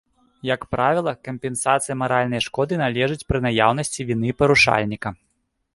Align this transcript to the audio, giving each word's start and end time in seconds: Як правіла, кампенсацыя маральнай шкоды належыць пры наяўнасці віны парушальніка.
Як 0.53 0.61
правіла, 0.75 1.11
кампенсацыя 1.27 1.97
маральнай 2.05 2.41
шкоды 2.49 2.73
належыць 2.83 3.27
пры 3.33 3.39
наяўнасці 3.49 4.01
віны 4.11 4.29
парушальніка. 4.43 5.09